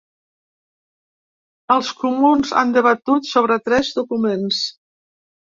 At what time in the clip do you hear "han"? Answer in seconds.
2.63-2.73